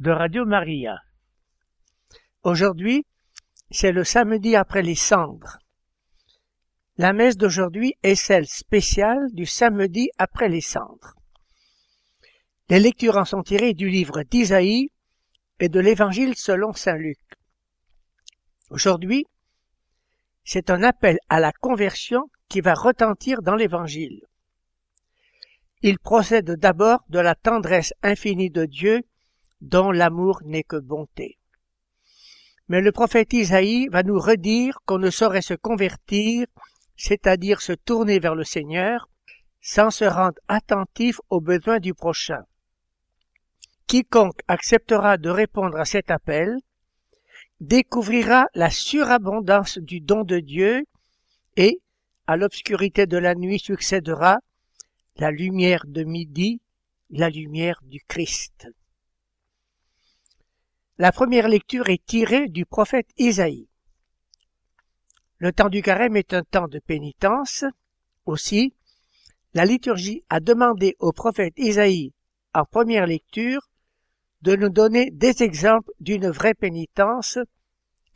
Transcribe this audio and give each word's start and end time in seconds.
de 0.00 0.12
Radio 0.12 0.46
Maria. 0.46 1.00
Aujourd'hui, 2.44 3.04
c'est 3.72 3.90
le 3.90 4.04
samedi 4.04 4.54
après 4.54 4.82
les 4.82 4.94
cendres. 4.94 5.58
La 6.98 7.12
messe 7.12 7.36
d'aujourd'hui 7.36 7.94
est 8.04 8.14
celle 8.14 8.46
spéciale 8.46 9.28
du 9.32 9.44
samedi 9.44 10.08
après 10.16 10.48
les 10.48 10.60
cendres. 10.60 11.14
Les 12.68 12.78
lectures 12.78 13.16
en 13.16 13.24
sont 13.24 13.42
tirées 13.42 13.74
du 13.74 13.88
livre 13.88 14.22
d'Isaïe 14.22 14.92
et 15.58 15.68
de 15.68 15.80
l'Évangile 15.80 16.36
selon 16.36 16.72
Saint 16.72 16.96
Luc. 16.96 17.18
Aujourd'hui, 18.70 19.26
c'est 20.44 20.70
un 20.70 20.84
appel 20.84 21.18
à 21.28 21.40
la 21.40 21.50
conversion 21.50 22.30
qui 22.48 22.60
va 22.60 22.74
retentir 22.74 23.42
dans 23.42 23.56
l'Évangile. 23.56 24.20
Il 25.82 25.98
procède 25.98 26.52
d'abord 26.52 27.04
de 27.08 27.18
la 27.18 27.34
tendresse 27.34 27.92
infinie 28.02 28.50
de 28.50 28.64
Dieu 28.64 29.02
dont 29.60 29.90
l'amour 29.90 30.40
n'est 30.44 30.62
que 30.62 30.76
bonté. 30.76 31.38
Mais 32.68 32.80
le 32.80 32.92
prophète 32.92 33.32
Isaïe 33.32 33.88
va 33.88 34.02
nous 34.02 34.18
redire 34.18 34.78
qu'on 34.84 34.98
ne 34.98 35.10
saurait 35.10 35.42
se 35.42 35.54
convertir, 35.54 36.46
c'est-à-dire 36.96 37.60
se 37.62 37.72
tourner 37.72 38.18
vers 38.18 38.34
le 38.34 38.44
Seigneur, 38.44 39.08
sans 39.60 39.90
se 39.90 40.04
rendre 40.04 40.38
attentif 40.48 41.20
aux 41.30 41.40
besoins 41.40 41.80
du 41.80 41.94
prochain. 41.94 42.42
Quiconque 43.86 44.42
acceptera 44.48 45.16
de 45.16 45.30
répondre 45.30 45.78
à 45.78 45.86
cet 45.86 46.10
appel 46.10 46.58
découvrira 47.60 48.46
la 48.54 48.70
surabondance 48.70 49.78
du 49.78 50.00
don 50.00 50.24
de 50.24 50.38
Dieu 50.38 50.84
et, 51.56 51.80
à 52.26 52.36
l'obscurité 52.36 53.06
de 53.06 53.16
la 53.16 53.34
nuit 53.34 53.58
succédera 53.58 54.38
la 55.16 55.30
lumière 55.30 55.84
de 55.86 56.04
midi, 56.04 56.60
la 57.10 57.30
lumière 57.30 57.80
du 57.82 58.00
Christ. 58.06 58.68
La 61.00 61.12
première 61.12 61.46
lecture 61.46 61.90
est 61.90 62.04
tirée 62.04 62.48
du 62.48 62.66
prophète 62.66 63.06
Isaïe. 63.18 63.68
Le 65.38 65.52
temps 65.52 65.68
du 65.68 65.80
carême 65.80 66.16
est 66.16 66.34
un 66.34 66.42
temps 66.42 66.66
de 66.66 66.80
pénitence. 66.80 67.64
Aussi, 68.26 68.74
la 69.54 69.64
liturgie 69.64 70.24
a 70.28 70.40
demandé 70.40 70.96
au 70.98 71.12
prophète 71.12 71.54
Isaïe, 71.56 72.12
en 72.52 72.64
première 72.64 73.06
lecture, 73.06 73.70
de 74.42 74.56
nous 74.56 74.70
donner 74.70 75.12
des 75.12 75.44
exemples 75.44 75.92
d'une 76.00 76.30
vraie 76.30 76.54
pénitence. 76.54 77.38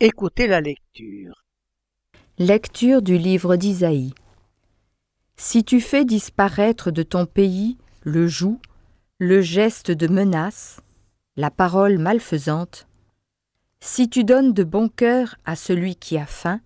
Écoutez 0.01 0.49
la 0.49 0.61
lecture. 0.61 1.45
Lecture 2.39 3.01
du 3.01 3.17
livre 3.17 3.55
d'Isaïe. 3.55 4.13
Si 5.37 5.63
tu 5.63 5.81
fais 5.81 6.05
disparaître 6.05 6.91
de 6.91 7.05
ton 7.05 7.27
pays 7.27 7.79
le 8.03 8.27
joug, 8.27 8.59
le 9.19 9.41
geste 9.41 9.93
de 9.93 10.09
menace, 10.09 10.82
la 11.37 11.51
parole 11.51 11.97
malfaisante, 11.97 12.87
si 13.81 14.11
tu 14.11 14.23
donnes 14.23 14.53
de 14.53 14.65
bon 14.65 14.89
cœur 14.89 15.37
à 15.47 15.57
celui 15.57 15.97
qui 15.97 16.19
a 16.19 16.27
faim, 16.27 16.61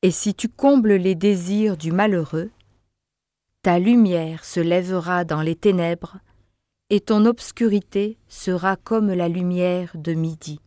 et 0.00 0.10
si 0.10 0.34
tu 0.34 0.48
combles 0.48 0.94
les 0.94 1.14
désirs 1.14 1.76
du 1.76 1.92
malheureux, 1.92 2.50
ta 3.60 3.78
lumière 3.78 4.44
se 4.44 4.58
lèvera 4.58 5.24
dans 5.24 5.42
les 5.42 5.54
ténèbres, 5.54 6.16
et 6.88 7.00
ton 7.00 7.26
obscurité 7.26 8.18
sera 8.26 8.76
comme 8.76 9.12
la 9.12 9.28
lumière 9.28 9.92
de 9.94 10.14
midi. 10.14 10.58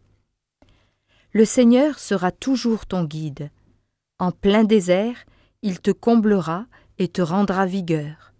Le 1.33 1.43
Seigneur 1.43 1.97
sera 1.99 2.31
toujours 2.31 2.85
ton 2.85 3.03
guide. 3.03 3.49
En 4.19 4.31
plein 4.31 4.63
désert, 4.63 5.25
il 5.63 5.81
te 5.81 5.91
comblera 5.91 6.67
et 6.99 7.07
te 7.07 7.21
rendra 7.21 7.65
vigueur. 7.65 8.31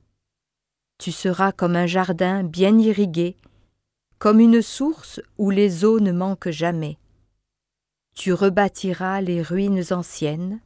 Tu 0.99 1.11
seras 1.11 1.51
comme 1.51 1.75
un 1.75 1.87
jardin 1.87 2.43
bien 2.43 2.77
irrigué, 2.77 3.35
comme 4.19 4.39
une 4.39 4.61
source 4.61 5.21
où 5.37 5.49
les 5.49 5.85
eaux 5.85 5.99
ne 5.99 6.11
manquent 6.11 6.49
jamais. 6.49 6.97
Tu 8.15 8.33
rebâtiras 8.33 9.21
les 9.21 9.41
ruines 9.41 9.83
anciennes, 9.91 10.59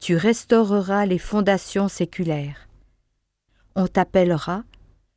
tu 0.00 0.16
restaureras 0.16 1.06
les 1.06 1.18
fondations 1.18 1.88
séculaires. 1.88 2.68
On 3.76 3.86
t'appellera 3.86 4.64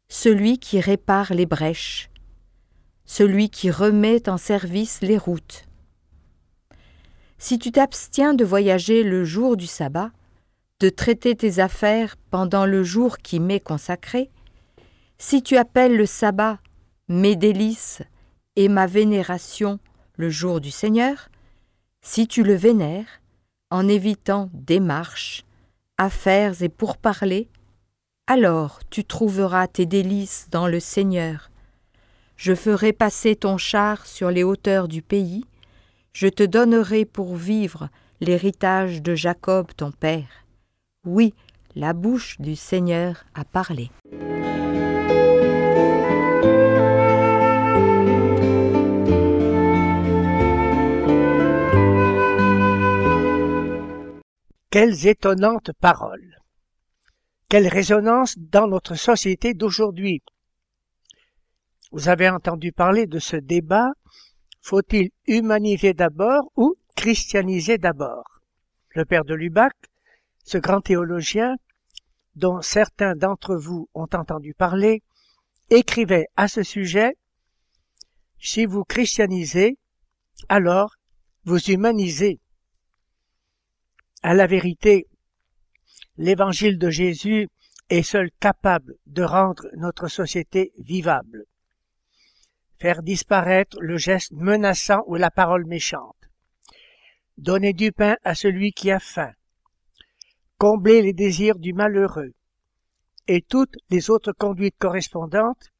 celui 0.07 0.59
qui 0.59 0.79
répare 0.79 1.33
les 1.33 1.45
brèches, 1.45 2.09
celui 3.05 3.49
qui 3.49 3.71
remet 3.71 4.29
en 4.29 4.37
service 4.37 5.01
les 5.01 5.17
routes. 5.17 5.65
Si 7.37 7.59
tu 7.59 7.71
t'abstiens 7.71 8.33
de 8.33 8.45
voyager 8.45 9.03
le 9.03 9.25
jour 9.25 9.57
du 9.57 9.67
sabbat, 9.67 10.11
de 10.79 10.89
traiter 10.89 11.35
tes 11.35 11.59
affaires 11.59 12.15
pendant 12.29 12.65
le 12.65 12.83
jour 12.83 13.17
qui 13.17 13.39
m'est 13.39 13.59
consacré, 13.59 14.29
si 15.17 15.41
tu 15.41 15.57
appelles 15.57 15.95
le 15.95 16.05
sabbat 16.05 16.59
mes 17.09 17.35
délices 17.35 18.01
et 18.55 18.67
ma 18.67 18.85
vénération 18.85 19.79
le 20.17 20.29
jour 20.29 20.59
du 20.59 20.71
Seigneur, 20.71 21.29
si 22.01 22.27
tu 22.27 22.43
le 22.43 22.53
vénères, 22.53 23.21
en 23.69 23.87
évitant 23.87 24.49
démarches, 24.53 25.45
affaires 25.97 26.61
et 26.61 26.69
pourparlers, 26.69 27.49
alors 28.27 28.79
tu 28.89 29.05
trouveras 29.05 29.67
tes 29.67 29.85
délices 29.85 30.47
dans 30.51 30.67
le 30.67 30.79
Seigneur. 30.79 31.49
Je 32.35 32.53
ferai 32.53 32.93
passer 32.93 33.35
ton 33.35 33.57
char 33.57 34.05
sur 34.05 34.29
les 34.29 34.43
hauteurs 34.43 34.87
du 34.87 35.01
pays, 35.01 35.45
je 36.13 36.27
te 36.27 36.43
donnerai 36.43 37.05
pour 37.05 37.35
vivre 37.35 37.89
l'héritage 38.19 39.01
de 39.01 39.15
Jacob 39.15 39.67
ton 39.75 39.91
père. 39.91 40.45
Oui, 41.05 41.33
la 41.75 41.93
bouche 41.93 42.39
du 42.39 42.55
Seigneur 42.55 43.23
a 43.33 43.45
parlé. 43.45 43.91
Quelles 54.69 55.07
étonnantes 55.07 55.71
paroles. 55.79 56.37
Quelle 57.49 57.67
résonance 57.67 58.37
dans 58.37 58.67
notre 58.67 58.95
société 58.95 59.53
d'aujourd'hui. 59.53 60.21
Vous 61.91 62.09
avez 62.09 62.29
entendu 62.29 62.71
parler 62.73 63.07
de 63.07 63.19
ce 63.19 63.37
débat. 63.37 63.91
Faut-il 64.61 65.11
humaniser 65.25 65.93
d'abord 65.93 66.51
ou 66.57 66.75
christianiser 66.95 67.77
d'abord? 67.77 68.41
Le 68.89 69.05
père 69.05 69.23
de 69.23 69.33
Lubac 69.33 69.73
ce 70.47 70.57
grand 70.57 70.79
théologien, 70.79 71.57
dont 72.35 72.61
certains 72.61 73.15
d'entre 73.15 73.57
vous 73.57 73.89
ont 73.93 74.07
entendu 74.13 74.53
parler, 74.53 75.03
écrivait 75.69 76.27
à 76.37 76.47
ce 76.47 76.63
sujet 76.63 77.17
Si 78.39 78.65
vous 78.65 78.85
christianisez, 78.85 79.77
alors 80.47 80.95
vous 81.43 81.59
humanisez. 81.69 82.39
À 84.23 84.33
la 84.33 84.47
vérité, 84.47 85.07
l'évangile 86.17 86.77
de 86.77 86.89
Jésus 86.89 87.49
est 87.89 88.03
seul 88.03 88.29
capable 88.39 88.95
de 89.05 89.23
rendre 89.23 89.67
notre 89.77 90.07
société 90.07 90.73
vivable. 90.77 91.45
Faire 92.79 93.01
disparaître 93.01 93.77
le 93.79 93.97
geste 93.97 94.31
menaçant 94.33 95.03
ou 95.07 95.15
la 95.15 95.31
parole 95.31 95.65
méchante. 95.65 96.15
Donner 97.37 97.73
du 97.73 97.91
pain 97.91 98.17
à 98.23 98.35
celui 98.35 98.71
qui 98.71 98.91
a 98.91 98.99
faim 98.99 99.31
combler 100.57 101.03
les 101.03 101.13
désirs 101.13 101.59
du 101.59 101.73
malheureux, 101.73 102.33
et 103.27 103.41
toutes 103.41 103.75
les 103.89 104.09
autres 104.09 104.31
conduites 104.31 104.77
correspondantes 104.79 105.71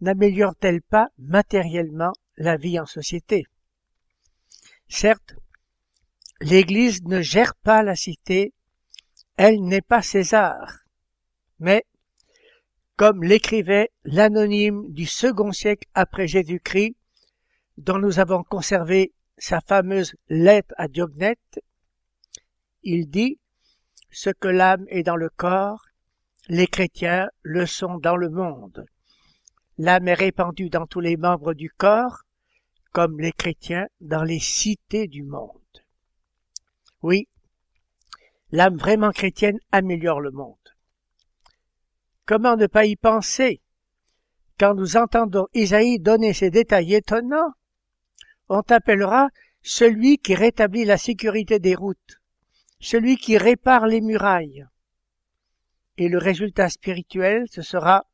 n'améliorent-elles 0.00 0.82
pas 0.82 1.08
matériellement 1.18 2.12
la 2.36 2.56
vie 2.56 2.80
en 2.80 2.86
société? 2.86 3.44
Certes, 4.88 5.34
l'Église 6.40 7.04
ne 7.04 7.20
gère 7.20 7.54
pas 7.54 7.82
la 7.82 7.94
cité, 7.94 8.52
elle 9.36 9.62
n'est 9.62 9.82
pas 9.82 10.02
César, 10.02 10.80
mais, 11.58 11.84
comme 12.96 13.22
l'écrivait 13.22 13.90
l'anonyme 14.04 14.90
du 14.92 15.06
second 15.06 15.52
siècle 15.52 15.88
après 15.94 16.26
Jésus-Christ, 16.26 16.96
dont 17.76 17.98
nous 17.98 18.18
avons 18.18 18.42
conservé 18.42 19.12
sa 19.38 19.60
fameuse 19.60 20.14
lettre 20.28 20.74
à 20.76 20.88
Diognète, 20.88 21.60
il 22.82 23.08
dit 23.08 23.38
ce 24.10 24.30
que 24.30 24.48
l'âme 24.48 24.86
est 24.88 25.02
dans 25.02 25.16
le 25.16 25.30
corps, 25.30 25.86
les 26.48 26.66
chrétiens 26.66 27.28
le 27.42 27.64
sont 27.66 27.98
dans 27.98 28.16
le 28.16 28.28
monde. 28.28 28.86
L'âme 29.78 30.08
est 30.08 30.14
répandue 30.14 30.68
dans 30.68 30.86
tous 30.86 31.00
les 31.00 31.16
membres 31.16 31.54
du 31.54 31.70
corps, 31.70 32.22
comme 32.92 33.20
les 33.20 33.32
chrétiens 33.32 33.86
dans 34.00 34.24
les 34.24 34.40
cités 34.40 35.06
du 35.06 35.22
monde. 35.22 35.60
Oui, 37.02 37.28
l'âme 38.52 38.76
vraiment 38.76 39.10
chrétienne 39.10 39.58
améliore 39.72 40.20
le 40.20 40.30
monde. 40.30 40.56
Comment 42.26 42.56
ne 42.56 42.66
pas 42.66 42.84
y 42.84 42.96
penser? 42.96 43.62
Quand 44.58 44.74
nous 44.74 44.96
entendons 44.96 45.48
Isaïe 45.54 45.98
donner 45.98 46.34
ces 46.34 46.50
détails 46.50 46.94
étonnants 46.94 47.52
On 48.48 48.62
t'appellera 48.62 49.28
celui 49.62 50.18
qui 50.18 50.34
rétablit 50.34 50.84
la 50.84 50.98
sécurité 50.98 51.58
des 51.58 51.74
routes, 51.74 52.20
celui 52.80 53.16
qui 53.16 53.38
répare 53.38 53.86
les 53.86 54.00
murailles. 54.00 54.66
Et 55.96 56.08
le 56.08 56.18
résultat 56.18 56.68
spirituel, 56.68 57.46
ce 57.50 57.62
sera 57.62 58.04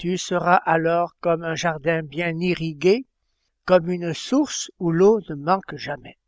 tu 0.00 0.16
seras 0.16 0.56
alors 0.56 1.14
comme 1.20 1.44
un 1.44 1.54
jardin 1.54 2.02
bien 2.02 2.38
irrigué, 2.38 3.04
comme 3.66 3.90
une 3.90 4.14
source 4.14 4.70
où 4.78 4.92
l'eau 4.92 5.20
ne 5.28 5.34
manque 5.34 5.76
jamais. 5.76 6.19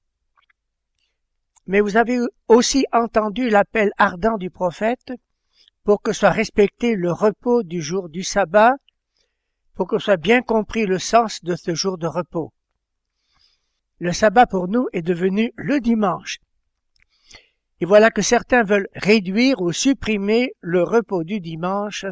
Mais 1.66 1.80
vous 1.80 1.96
avez 1.96 2.18
aussi 2.48 2.86
entendu 2.92 3.48
l'appel 3.48 3.92
ardent 3.98 4.36
du 4.36 4.50
prophète 4.50 5.12
pour 5.84 6.02
que 6.02 6.12
soit 6.12 6.30
respecté 6.30 6.94
le 6.94 7.12
repos 7.12 7.62
du 7.62 7.80
jour 7.80 8.08
du 8.08 8.22
sabbat, 8.22 8.74
pour 9.74 9.88
que 9.88 9.98
soit 9.98 10.16
bien 10.16 10.42
compris 10.42 10.86
le 10.86 10.98
sens 10.98 11.42
de 11.42 11.56
ce 11.56 11.74
jour 11.74 11.98
de 11.98 12.06
repos. 12.06 12.52
Le 13.98 14.12
sabbat 14.12 14.46
pour 14.46 14.68
nous 14.68 14.88
est 14.92 15.02
devenu 15.02 15.52
le 15.56 15.80
dimanche. 15.80 16.38
Et 17.80 17.84
voilà 17.84 18.10
que 18.10 18.22
certains 18.22 18.62
veulent 18.62 18.88
réduire 18.94 19.60
ou 19.60 19.72
supprimer 19.72 20.52
le 20.60 20.82
repos 20.82 21.24
du 21.24 21.40
dimanche 21.40 22.06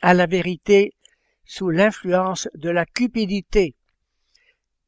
à 0.00 0.14
la 0.14 0.26
vérité 0.26 0.94
sous 1.44 1.70
l'influence 1.70 2.48
de 2.54 2.70
la 2.70 2.86
cupidité. 2.86 3.74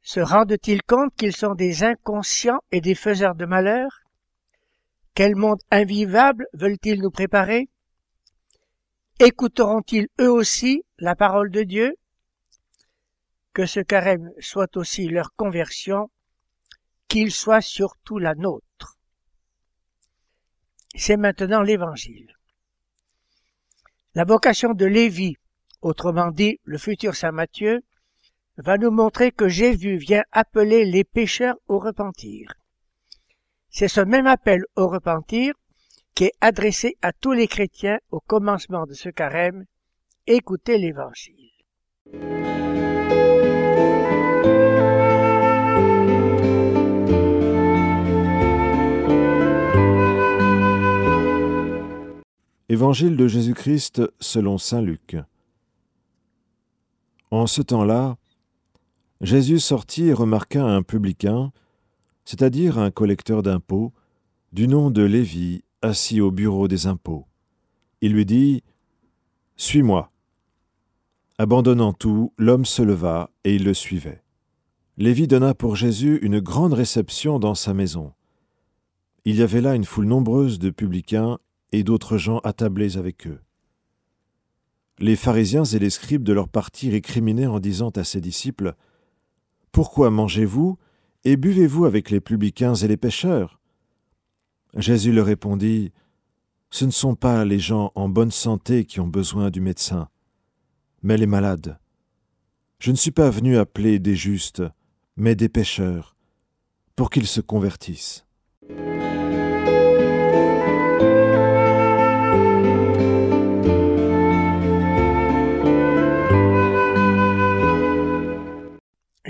Se 0.02 0.20
rendent-ils 0.20 0.82
compte 0.82 1.14
qu'ils 1.14 1.37
sont 1.37 1.55
des 1.55 1.85
inconscients 1.85 2.61
et 2.73 2.81
des 2.81 2.94
faiseurs 2.94 3.35
de 3.35 3.44
malheur 3.44 4.00
Quel 5.14 5.37
monde 5.37 5.61
invivable 5.70 6.47
veulent-ils 6.55 7.00
nous 7.00 7.11
préparer? 7.11 7.69
Écouteront-ils 9.19 10.08
eux 10.20 10.31
aussi 10.31 10.82
la 10.99 11.14
parole 11.14 11.50
de 11.50 11.62
Dieu? 11.62 11.97
Que 13.52 13.67
ce 13.67 13.81
carême 13.81 14.32
soit 14.38 14.76
aussi 14.76 15.08
leur 15.08 15.35
conversion, 15.35 16.11
qu'il 17.08 17.31
soit 17.32 17.61
surtout 17.61 18.19
la 18.19 18.35
nôtre. 18.35 18.97
C'est 20.94 21.17
maintenant 21.17 21.61
l'Évangile. 21.61 22.35
La 24.14 24.25
vocation 24.25 24.73
de 24.73 24.87
Lévi, 24.87 25.37
autrement 25.82 26.31
dit 26.31 26.58
le 26.64 26.79
futur 26.79 27.14
Saint 27.14 27.32
Matthieu, 27.32 27.82
va 28.62 28.77
nous 28.77 28.91
montrer 28.91 29.33
que 29.33 29.49
Jésus 29.49 29.97
vient 29.97 30.25
appeler 30.33 30.85
les 30.85 31.05
pécheurs 31.05 31.57
au 31.69 31.79
repentir. 31.79 32.53
C'est 33.71 33.89
ce 33.89 34.01
même 34.01 34.27
appel 34.27 34.65
au 34.77 34.89
repentir 34.89 35.55
qui 36.15 36.25
est 36.25 36.33
adressé 36.41 36.97
à 37.03 37.12
tous 37.12 37.33
les 37.33 37.47
chrétiens 37.47 37.99
au 38.11 38.21
commencement 38.21 38.87
de 38.87 38.95
ce 38.95 39.09
carême. 39.09 39.65
Écoutez 40.27 40.77
l'Évangile. 40.77 41.51
Évangile 52.69 53.17
de 53.17 53.27
Jésus-Christ 53.27 54.03
selon 54.21 54.59
Saint 54.59 54.83
Luc. 54.83 55.17
En 57.33 57.47
ce 57.47 57.62
temps-là, 57.62 58.17
Jésus 59.21 59.59
sortit 59.59 60.05
et 60.05 60.13
remarqua 60.15 60.65
un 60.65 60.83
publicain, 60.83 61.53
c'est-à-dire 62.25 62.79
un 62.79 62.91
collecteur 62.91 63.43
d'impôts, 63.43 63.93
du 64.53 64.67
nom 64.67 64.91
de 64.91 65.03
Lévi, 65.03 65.63
assis 65.83 66.21
au 66.21 66.31
bureau 66.31 66.69
des 66.69 66.87
impôts. 66.87 67.27
Il 68.01 68.13
lui 68.13 68.25
dit 68.25 68.63
Suis-moi. 69.57 70.11
Abandonnant 71.39 71.93
tout, 71.93 72.33
l'homme 72.39 72.65
se 72.65 72.83
leva 72.83 73.31
et 73.45 73.55
il 73.55 73.65
le 73.65 73.75
suivait. 73.75 74.23
Lévi 74.97 75.27
donna 75.27 75.55
pour 75.55 75.77
Jésus 75.77 76.19
une 76.23 76.41
grande 76.41 76.73
réception 76.73 77.39
dans 77.39 77.55
sa 77.55 77.75
maison. 77.75 78.13
Il 79.25 79.37
y 79.37 79.43
avait 79.43 79.61
là 79.61 79.75
une 79.75 79.85
foule 79.85 80.07
nombreuse 80.07 80.59
de 80.59 80.71
publicains 80.71 81.39
et 81.73 81.85
d'autres 81.85 82.19
gens 82.19 82.39
attablés 82.39 82.97
avec 82.97 83.27
eux. 83.27 83.41
Les 84.99 85.17
pharisiens 85.17 85.65
et 85.65 85.79
les 85.79 85.91
scribes 85.91 86.25
de 86.25 86.33
leur 86.33 86.49
parti 86.49 86.91
récriminaient 86.91 87.47
en 87.47 87.61
disant 87.61 87.91
à 87.91 88.05
ses 88.05 88.21
disciples 88.21 88.75
Pourquoi 89.73 90.11
mangez-vous 90.11 90.79
et 91.25 91.37
buvez-vous 91.37 91.85
avec 91.85 92.11
les 92.11 92.21
publicains 92.21 92.75
et 92.75 92.89
les 92.89 92.97
pêcheurs? 92.97 93.61
Jésus 94.77 95.13
leur 95.13 95.27
répondit 95.27 95.93
Ce 96.71 96.85
ne 96.85 96.91
sont 96.91 97.15
pas 97.15 97.45
les 97.45 97.59
gens 97.59 97.93
en 97.95 98.09
bonne 98.09 98.31
santé 98.31 98.85
qui 98.85 99.01
ont 99.01 99.07
besoin 99.07 99.51
du 99.51 99.61
médecin, 99.61 100.09
mais 101.03 101.17
les 101.17 101.27
malades. 101.27 101.79
Je 102.79 102.91
ne 102.91 102.97
suis 102.97 103.11
pas 103.11 103.31
venu 103.31 103.59
appeler 103.59 103.99
des 103.99 104.17
justes, 104.17 104.63
mais 105.17 105.35
des 105.35 105.49
pécheurs, 105.49 106.17
pour 106.97 107.11
qu'ils 107.11 107.27
se 107.27 107.41
convertissent. 107.41 108.27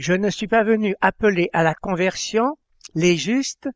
Je 0.00 0.14
ne 0.14 0.31
suis 0.31 0.49
pas 0.49 0.64
venu 0.64 0.97
appeler 1.02 1.50
à 1.52 1.62
la 1.62 1.75
conversion 1.75 2.56
les 2.94 3.19
justes, 3.19 3.69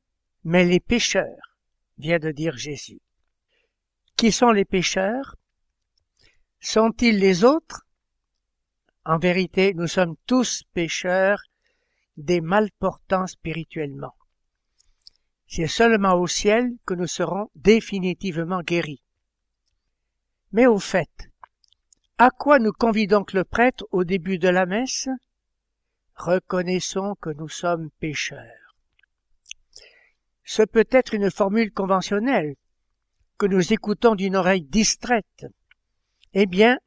mais 0.42 0.64
les 0.64 0.80
pécheurs, 0.80 1.58
vient 1.98 2.18
de 2.18 2.30
dire 2.30 2.56
Jésus. 2.56 3.02
Qui 4.16 4.32
sont 4.32 4.50
les 4.50 4.64
pécheurs? 4.64 5.36
Sont-ils 6.60 7.18
les 7.18 7.44
autres? 7.44 7.82
En 9.04 9.18
vérité, 9.18 9.74
nous 9.74 9.86
sommes 9.86 10.16
tous 10.26 10.62
pécheurs, 10.72 11.42
des 12.16 12.40
malportants 12.40 13.26
spirituellement. 13.26 14.14
C'est 15.46 15.66
seulement 15.66 16.14
au 16.14 16.26
ciel 16.26 16.70
que 16.86 16.94
nous 16.94 17.06
serons 17.06 17.50
définitivement 17.54 18.62
guéris. 18.62 19.02
Mais 20.52 20.64
au 20.64 20.78
fait, 20.78 21.30
à 22.16 22.30
quoi 22.30 22.58
nous 22.58 22.72
convie 22.72 23.08
donc 23.08 23.34
le 23.34 23.44
prêtre 23.44 23.84
au 23.90 24.04
début 24.04 24.38
de 24.38 24.48
la 24.48 24.64
messe? 24.64 25.10
Reconnaissons 26.16 27.16
que 27.20 27.30
nous 27.30 27.48
sommes 27.48 27.90
pécheurs. 28.00 28.76
Ce 30.44 30.62
peut 30.62 30.86
être 30.90 31.14
une 31.14 31.30
formule 31.30 31.72
conventionnelle, 31.72 32.54
que 33.38 33.46
nous 33.46 33.72
écoutons 33.72 34.14
d'une 34.14 34.36
oreille 34.36 34.62
distraite. 34.62 35.46
Eh 36.32 36.46
bien, 36.46 36.78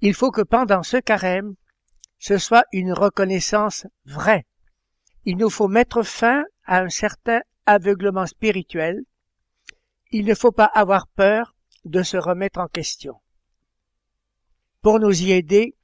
il 0.00 0.14
faut 0.14 0.30
que 0.30 0.42
pendant 0.42 0.82
ce 0.82 0.96
carême, 0.96 1.54
ce 2.18 2.38
soit 2.38 2.64
une 2.72 2.92
reconnaissance 2.92 3.86
vraie. 4.04 4.46
Il 5.24 5.36
nous 5.36 5.50
faut 5.50 5.68
mettre 5.68 6.02
fin 6.02 6.44
à 6.64 6.80
un 6.80 6.88
certain 6.88 7.40
aveuglement 7.66 8.26
spirituel. 8.26 9.04
Il 10.10 10.24
ne 10.26 10.34
faut 10.34 10.52
pas 10.52 10.70
avoir 10.74 11.06
peur 11.06 11.54
de 11.84 12.02
se 12.02 12.16
remettre 12.16 12.60
en 12.60 12.68
question. 12.68 13.20
Pour 14.82 15.00
nous 15.00 15.22
y 15.22 15.32
aider, 15.32 15.74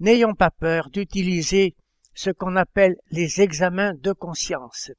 n'ayons 0.00 0.34
pas 0.34 0.50
peur 0.50 0.90
d'utiliser 0.90 1.74
ce 2.14 2.30
qu'on 2.30 2.56
appelle 2.56 2.96
les 3.10 3.40
examens 3.40 3.94
de 3.94 4.12
conscience. 4.12 4.90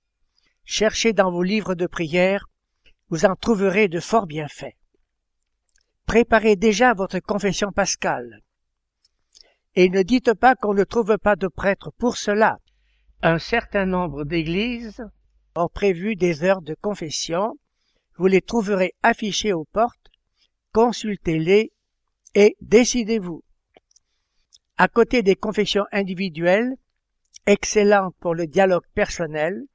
Cherchez 0.64 1.14
dans 1.14 1.32
vos 1.32 1.44
livres 1.44 1.76
de 1.76 1.88
prière, 1.88 2.48
vous 3.10 3.26
en 3.26 3.36
trouverez 3.36 3.88
de 3.88 4.00
fort 4.00 4.28
bienfaits. 4.28 4.76
Préparez 6.06 6.56
déjà 6.56 6.94
votre 6.94 7.20
confession 7.20 7.72
pascale. 7.72 8.42
Et 9.76 9.90
ne 9.90 10.02
dites 10.02 10.34
pas 10.34 10.56
qu'on 10.56 10.74
ne 10.74 10.84
trouve 10.84 11.18
pas 11.18 11.36
de 11.36 11.48
prêtre 11.48 11.92
pour 11.98 12.18
cela. 12.18 12.58
Un 13.22 13.38
certain 13.38 13.86
nombre 13.86 14.24
d'églises 14.24 15.04
ont 15.56 15.68
prévu 15.68 16.16
des 16.16 16.44
heures 16.44 16.62
de 16.62 16.76
confession. 16.76 17.58
Vous 18.18 18.28
les 18.28 18.42
trouverez 18.42 18.94
affichées 19.04 19.54
aux 19.54 19.66
portes. 19.66 20.10
Consultez-les 20.74 21.72
et 22.36 22.56
décidez-vous. 22.62 23.44
À 24.82 24.88
côté 24.88 25.24
des 25.24 25.36
confessions 25.36 25.84
individuelles, 25.92 26.74
excellentes 27.46 28.16
pour 28.22 28.34
le 28.34 28.48
dialogue 28.48 28.86
personnel, 28.94 29.66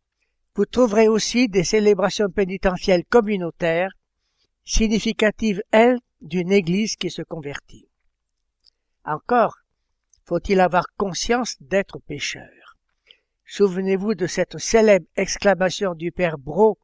vous 0.55 0.65
trouverez 0.65 1.09
aussi 1.09 1.47
des 1.47 1.63
célébrations 1.63 2.31
pénitentielles 2.31 3.05
communautaires, 3.05 3.93
significatives, 4.65 5.61
elles, 5.73 5.99
d'une 6.23 6.51
Église 6.51 6.97
qui 6.97 7.11
se 7.11 7.21
convertit. 7.21 7.87
Encore, 9.05 9.59
faut-il 10.25 10.59
avoir 10.59 10.87
conscience 10.97 11.57
d'être 11.61 11.99
pécheur. 11.99 12.79
Souvenez-vous 13.45 14.15
de 14.15 14.27
cette 14.27 14.57
célèbre 14.57 15.07
exclamation 15.17 15.93
du 15.93 16.13
père 16.13 16.39
Brault, 16.39 16.79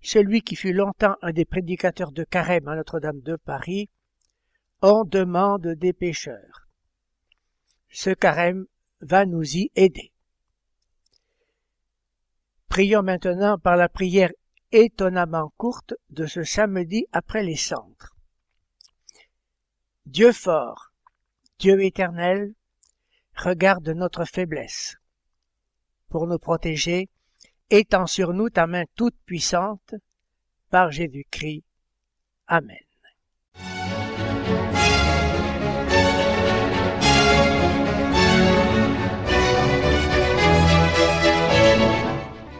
celui 0.00 0.42
qui 0.42 0.54
fut 0.54 0.72
longtemps 0.72 1.16
un 1.20 1.32
des 1.32 1.46
prédicateurs 1.46 2.12
de 2.12 2.22
carême 2.22 2.68
à 2.68 2.76
Notre-Dame 2.76 3.22
de 3.22 3.34
Paris, 3.34 3.88
on 4.82 5.02
demande 5.02 5.66
des 5.66 5.92
pécheurs. 5.92 6.63
Ce 7.94 8.10
carême 8.10 8.66
va 9.02 9.24
nous 9.24 9.56
y 9.56 9.70
aider. 9.76 10.10
Prions 12.68 13.04
maintenant 13.04 13.56
par 13.56 13.76
la 13.76 13.88
prière 13.88 14.32
étonnamment 14.72 15.52
courte 15.56 15.94
de 16.10 16.26
ce 16.26 16.42
samedi 16.42 17.06
après 17.12 17.44
les 17.44 17.54
cendres. 17.54 18.16
Dieu 20.06 20.32
fort, 20.32 20.90
Dieu 21.60 21.80
éternel, 21.84 22.54
regarde 23.36 23.88
notre 23.90 24.24
faiblesse. 24.24 24.96
Pour 26.08 26.26
nous 26.26 26.40
protéger, 26.40 27.08
étends 27.70 28.08
sur 28.08 28.32
nous 28.32 28.50
ta 28.50 28.66
main 28.66 28.86
toute 28.96 29.16
puissante, 29.24 29.94
par 30.68 30.90
Jésus-Christ. 30.90 31.62
Amen. 32.48 32.76